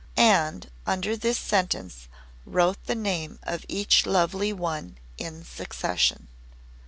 [0.17, 2.07] And under this sentence
[2.43, 6.27] wrote the name of each lovely one in succession.